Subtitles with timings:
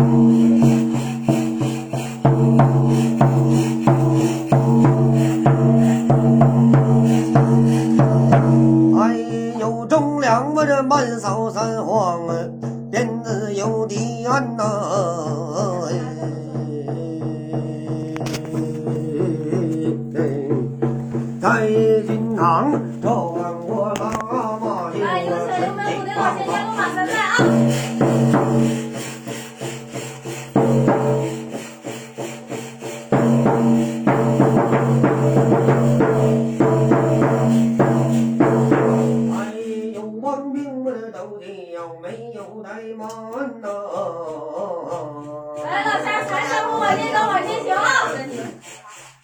[0.00, 0.47] 你。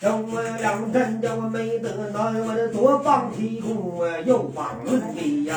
[0.01, 5.55] 叫我两针，叫我没得难，我这左膀提弓，我右膀抡鼻烟。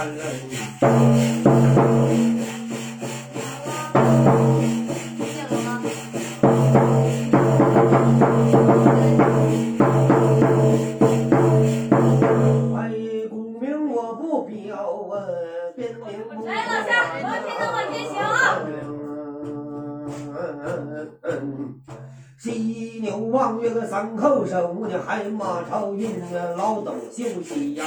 [23.68, 26.10] 这个三口手，五的海马超银，
[26.56, 27.86] 老董秀气烟。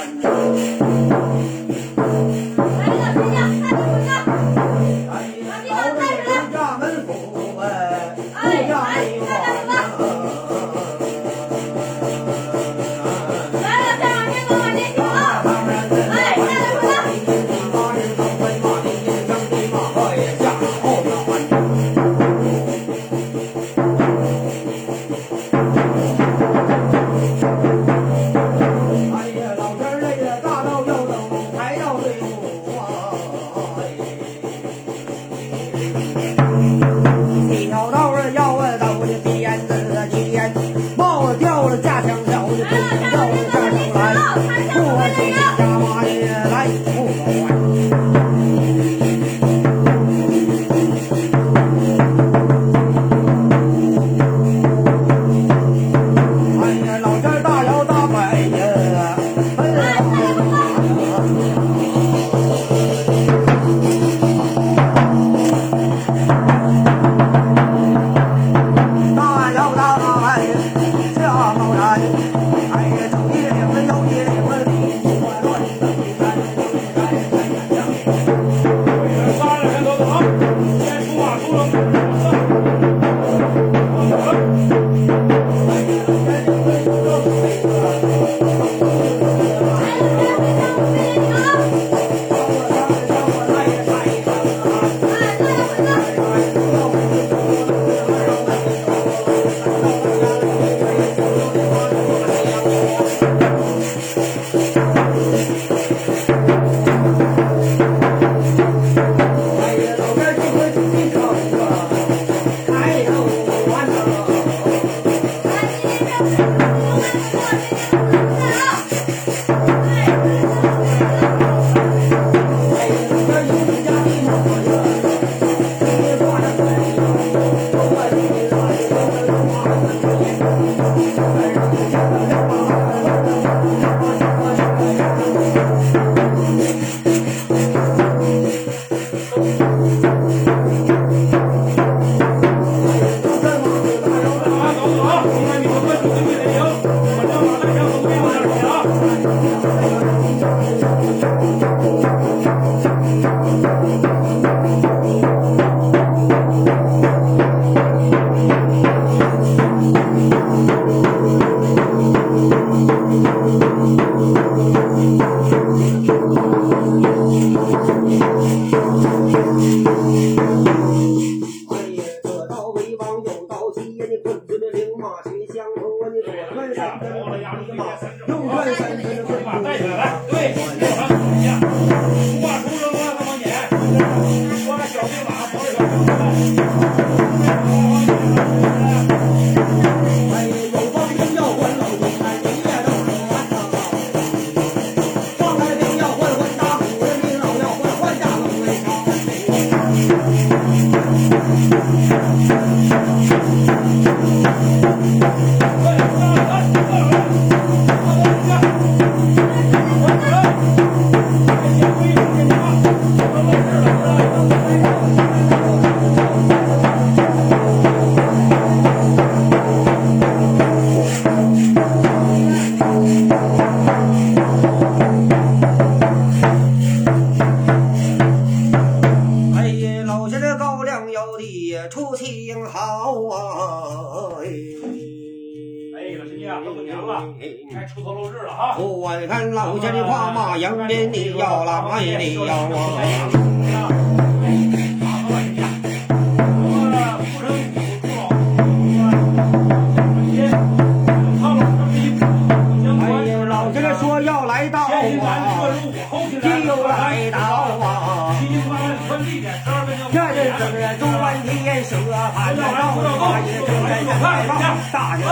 [264.21, 265.23] 来吧，大爷，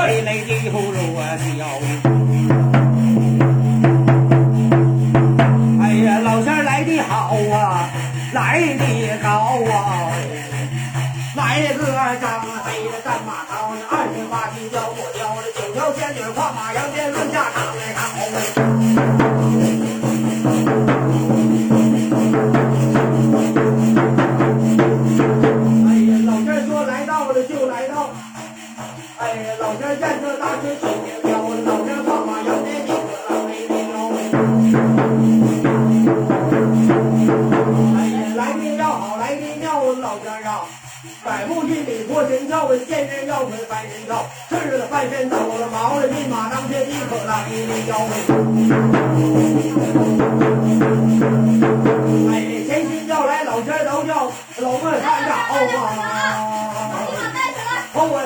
[5.81, 7.89] 哎呀，老乡来的好啊，
[8.33, 8.83] 来的。
[34.69, 34.75] 哎
[38.06, 40.38] 呀，来的要好，来的要老天儿！
[41.25, 47.98] 百步一里过神庙，我见人要腿人神招，吃了翻神刀，我毛了立马当街地可拉你的腰！
[52.31, 52.31] 哎，
[52.68, 55.50] 神心要来老仙都要老莫三招啊！
[55.50, 55.77] 猴啊，
[56.94, 57.69] 猴啊，带起来！
[57.92, 58.22] 猴啊，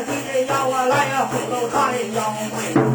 [0.50, 1.74] 要我来呀，虎头看
[2.13, 2.93] 要我。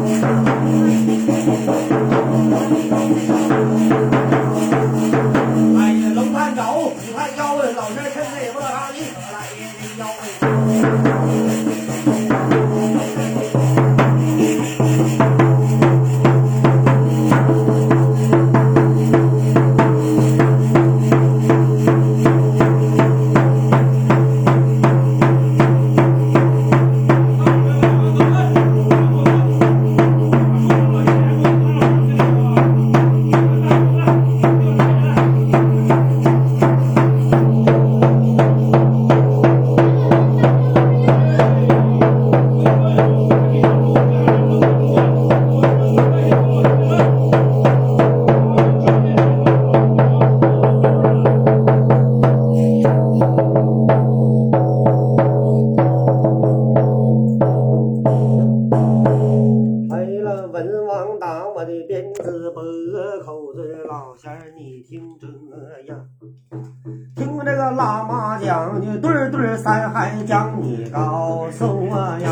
[67.49, 72.29] 这个辣妈讲的对对三还讲你告诉我呀。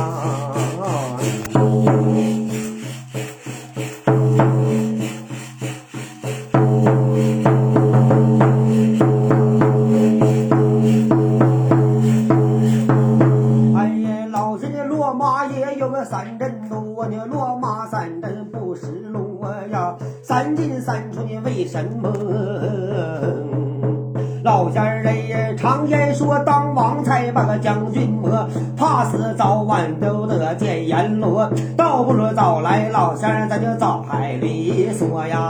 [27.67, 28.47] 将军魔，
[28.77, 35.47] 怕死早晚都得见阎罗，倒不如早来老乡，咱就早海里说呀。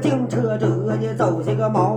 [0.00, 0.66] 净车，这
[0.96, 1.89] 你走些个毛？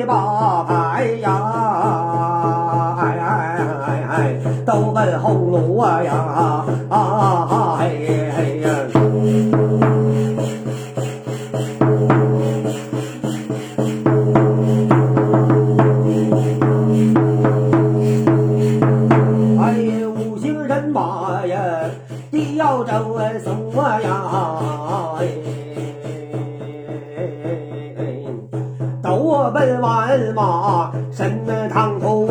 [0.00, 1.30] 的八排呀，
[3.00, 3.28] 哎哎
[3.86, 4.34] 哎哎，
[4.66, 6.12] 都奔红炉啊呀
[6.90, 9.03] 啊嘿嘿呀。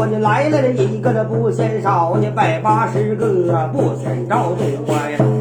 [0.05, 3.27] 你来了这一个这不嫌少，你百八十个
[3.71, 5.32] 不嫌招多呀。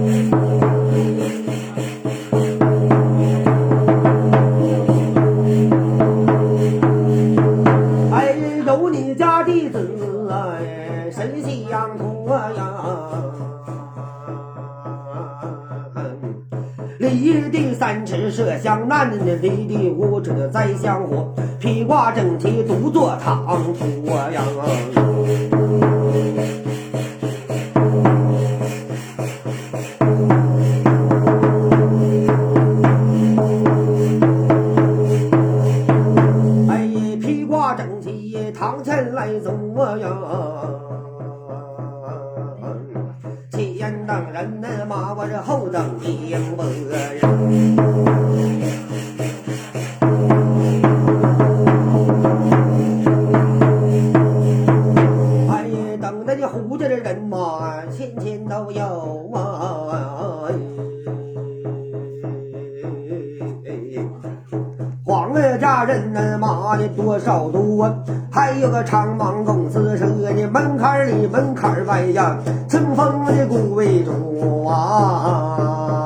[17.32, 19.10] 离地三尺射向南，
[19.40, 24.42] 离地五尺栽香火，披挂整齐独坐堂土呀。
[24.66, 24.84] 哎，
[57.60, 58.82] 人马，前前都有
[59.34, 60.48] 啊。
[65.04, 67.92] 黄家人呐，马的多少多，
[68.30, 76.01] 还有个长芒公司车呢，门槛里门槛外呀，清风的古为主啊！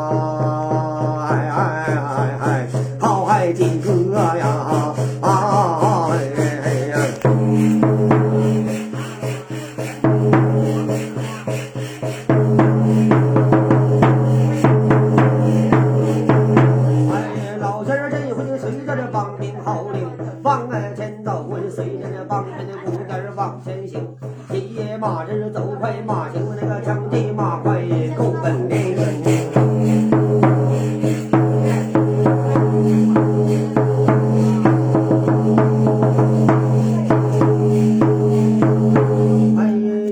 [29.06, 29.14] 哎呀，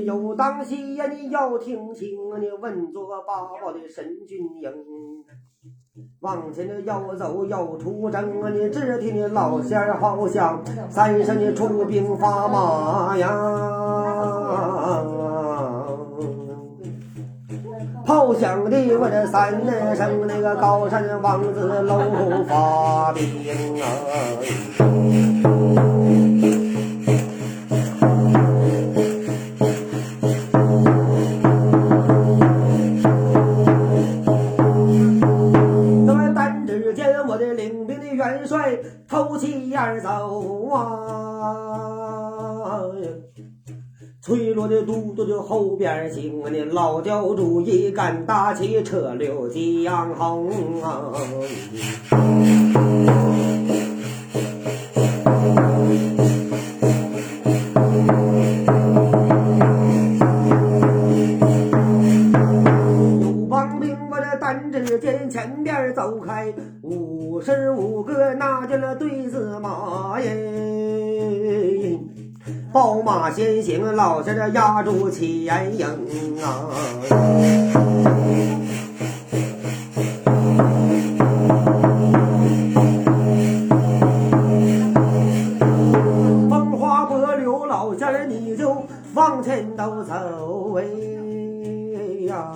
[0.05, 4.71] 有当心呀，你要听清啊，你稳坐八宝的神骏营，
[6.21, 13.27] 往前呢要走，要出征啊，你只听你老仙儿好像三声你出兵发马呀。
[18.05, 19.51] 炮响的我这三
[19.95, 21.99] 声那个高山王子楼
[22.47, 23.87] 发兵啊！
[36.05, 38.77] 那么单只见我的领兵的元帅
[39.09, 42.04] 头起眼走啊，
[44.25, 51.11] 脆弱的肚子就后边行啊，你老教主一杆大旗车溜江红啊。
[63.21, 66.51] 有帮兵我这单只见前边走开
[66.81, 70.35] 五十五个拿着了对子马耶，
[72.75, 75.25] 宝马先行，老仙儿压住前
[75.77, 75.87] 营
[76.43, 76.67] 啊。
[86.49, 88.75] 风花波流，老仙儿你就
[89.13, 90.83] 往前都走哎
[92.27, 92.51] 呀。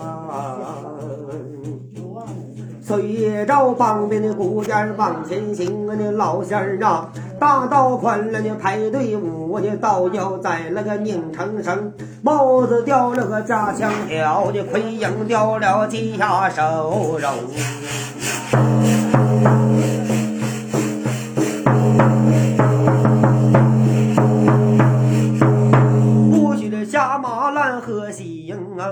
[2.89, 7.07] 随着旁边的鼓点往前行啊，那老仙儿啊，
[7.39, 11.93] 大道宽了，你排队伍，你倒要在那个拧成绳，
[12.23, 17.29] 帽子掉了个架枪挑，你盔缨掉了几下手肉。
[26.31, 28.83] 不许这下马拦河行啊！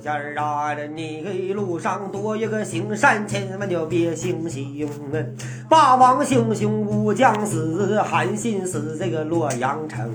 [0.00, 5.18] 仙儿啊，这你路上多一个行善，千万就别行凶啊！
[5.68, 10.10] 霸王雄雄武将死，韩信死这个洛阳城。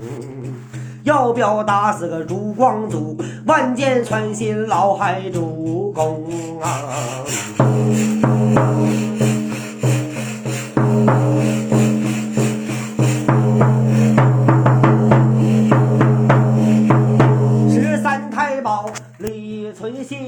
[1.04, 3.16] 要不要打死个朱光祖？
[3.46, 7.24] 万箭穿心老海主公啊！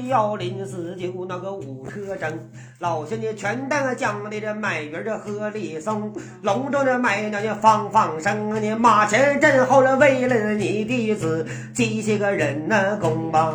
[0.07, 2.49] 幺零四九那个五车阵，
[2.79, 13.53] 老乡的全当将的这买鱼的河里送，隆重的买那的放放声，你马前阵后了，为了你弟子几些个人呐功吧。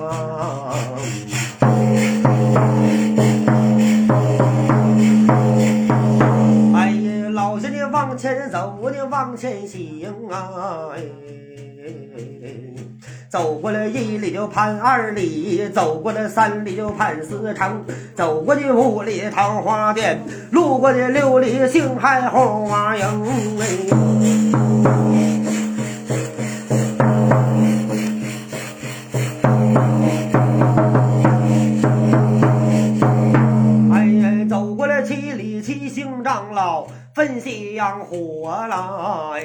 [6.74, 10.90] 哎呀，老乡的往前走，你往前行啊！
[10.94, 11.02] 哎
[13.32, 17.82] 走过了一里就盼二里，走过了三里就盼四城，
[18.14, 20.20] 走过的五里桃花店，
[20.50, 23.58] 路过的六里杏海花营。
[23.58, 23.64] 哎
[33.94, 39.42] 哎呀，走过了七里七星长老分夕阳火来。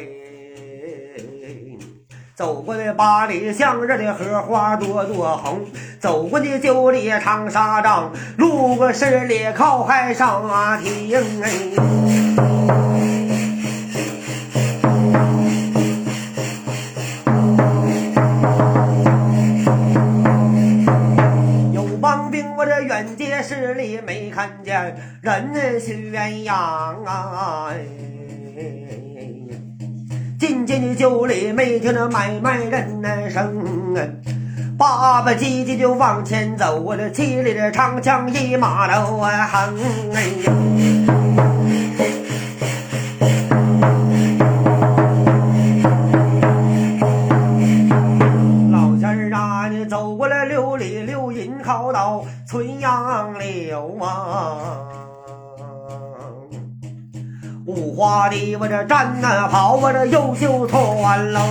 [2.38, 5.66] 走过的八里香热的荷花朵朵红，
[6.00, 10.48] 走过的九里长沙帐，路过十里靠海上
[10.80, 11.20] 亭。
[11.42, 11.52] 哎，
[21.74, 26.56] 有帮兵，我这远街十里没看见人宣扬
[27.04, 27.72] 啊。
[27.72, 27.80] 哎
[30.68, 34.04] 进去酒里没听那买卖人的声啊，
[34.78, 39.80] 爸爸急急就往前走，我这七里的长枪一马头啊横
[40.14, 41.27] 哎。
[57.78, 61.44] 五花的我这战呐跑，我这优秀团龙。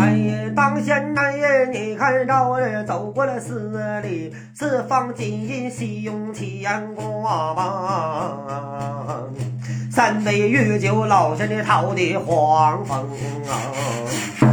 [0.00, 3.70] 哎，当先哎呀，你看着呀，走过了四
[4.02, 8.32] 里，四方金银喜用牵挂吧。
[9.92, 12.98] 三杯御酒，老仙的讨的黄风
[13.46, 14.51] 啊。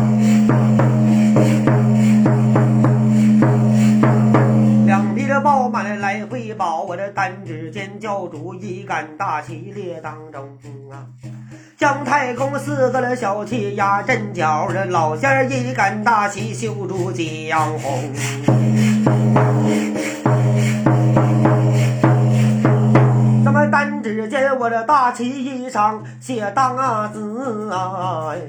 [4.86, 10.42] 两匹的宝马来回跑，我这单指间教主一杆大旗列当中
[10.92, 11.06] 啊。
[11.78, 18.12] 姜太公四个了小旗压阵脚，这老仙儿一杆大旗绣住江红。
[23.46, 28.42] 咱们单指间我这大旗一上写大字啊，哎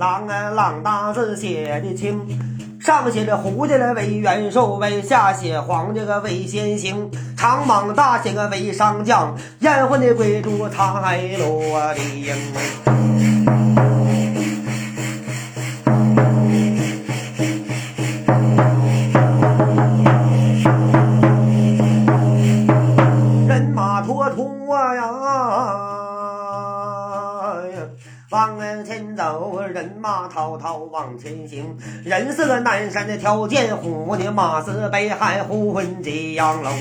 [0.00, 2.18] 郎啊郎大字写的清。
[2.80, 12.32] 上写着胡家的为元寿，为下写黄家个为先行，长蟒大写个为上将，燕魂的贵族太罗里。
[28.40, 31.76] 往前走，人马滔滔往前行。
[32.02, 36.72] 人是个南山的条件虎，的马是北海呼魂激扬龙。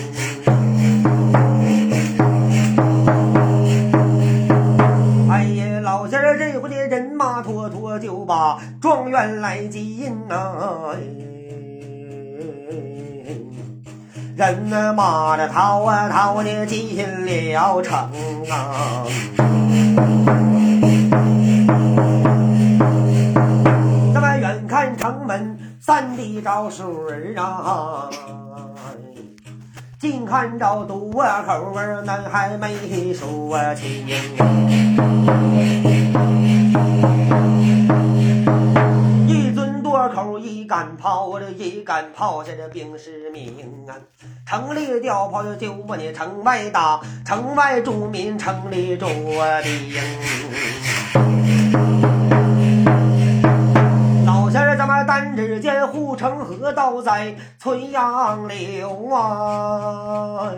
[5.30, 10.96] 哎呀，老仙儿这回的人马拖拖就把状元来进啊！
[14.38, 18.00] 人呐马的逃啊逃的进了城
[18.50, 19.04] 啊！
[25.90, 26.86] 三地找水
[27.36, 28.08] 啊，
[30.00, 34.08] 近看着渡口儿南还没说清。
[39.26, 43.98] 一尊多口一杆炮，这一杆炮下的兵士名啊，
[44.46, 50.00] 城里吊炮就就把你城外打，城外住民城里住的营。
[55.48, 60.52] 只见护城河道在村杨柳啊。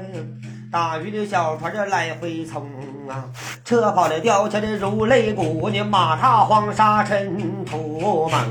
[0.72, 2.66] 大鱼的小船儿来回冲
[3.08, 3.26] 啊，
[3.64, 8.42] 车跑的吊起的如擂鼓，你马踏黄沙尘土茫。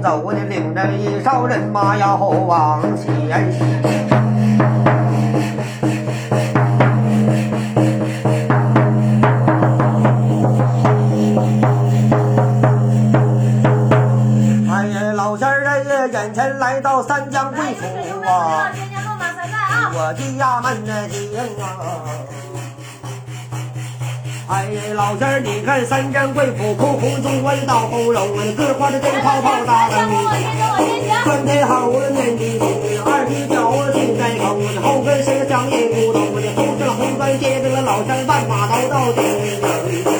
[0.00, 3.14] 走，我领着一哨人马要往前
[25.84, 30.10] 三江贵府，哭红中文到红绒，各花的真泡泡大灯。
[31.24, 32.68] 穿天好我念的红，
[33.04, 40.17] 二踢脚进在口，后跟是个江叶古董，我的头上红砖接着老乡万马刀到底。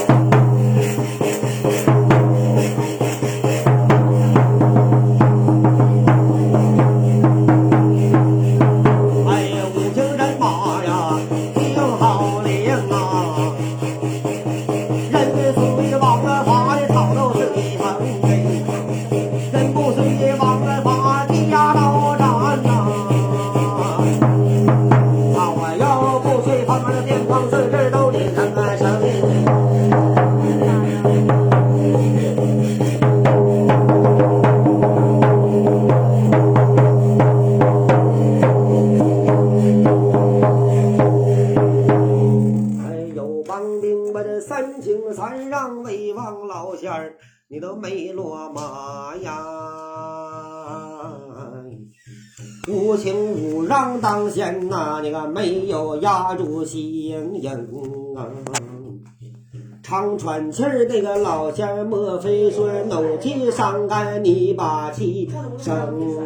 [59.88, 65.74] 常喘气儿那个老仙儿，莫非说怒气伤肝，你把气生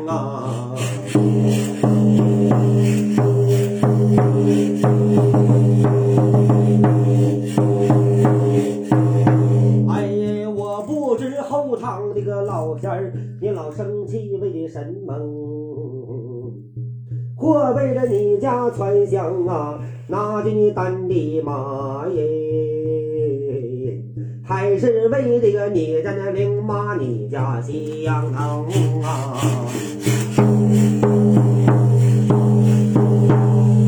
[0.09, 0.75] 啊？
[9.89, 15.15] 哎呀，我不知后堂这个老仙儿，你老生气为什么？
[17.37, 22.25] 或为了你家传香啊，拿着你担的马耶，
[24.53, 28.63] 还是为这个你家那领妈你家香啊？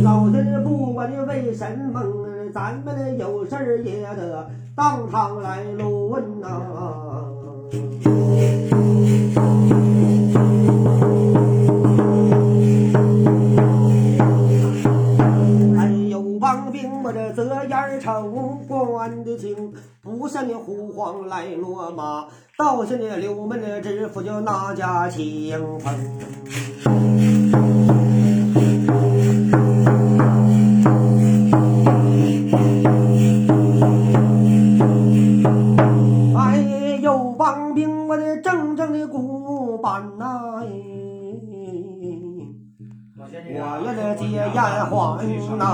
[0.03, 2.01] 老子不管你为什么，
[2.55, 6.49] 咱们有事也得当场来问呐、
[20.95, 22.27] 像你胡晃来落马，
[22.57, 25.93] 倒下那刘门的知府就那家清风。
[36.37, 40.67] 哎，有帮兵我这正正的古板呐、哎
[43.17, 43.27] 我
[43.57, 44.87] 呀这接烟还
[45.57, 45.65] 呐，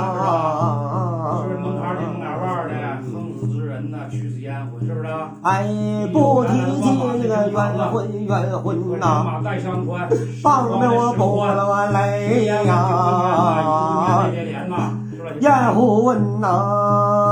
[5.43, 5.67] 哎，
[6.13, 6.89] 不提起
[7.23, 10.09] 这个冤魂冤魂呐，马带上宽，
[10.43, 14.27] 帮着我不落泪呀，
[15.41, 17.30] 烟魂呐。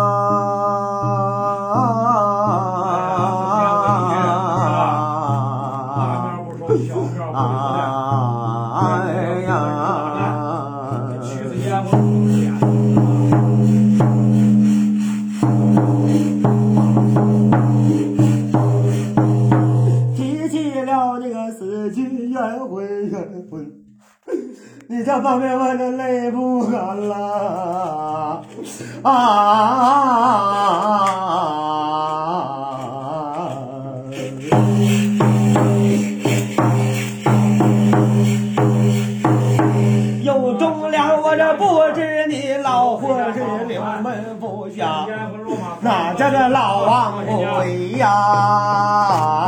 [25.19, 28.45] 你这方面我这泪不干了
[29.03, 29.11] 啊！
[40.23, 45.05] 有忠良，我这不知你老或是刘门不下。
[45.09, 49.48] 烟魂落马，那这老王不回呀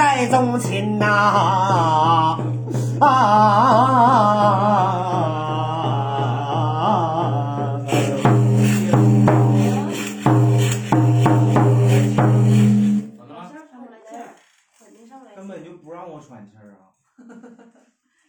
[0.00, 2.38] 在宗亲呐
[3.00, 3.99] 啊！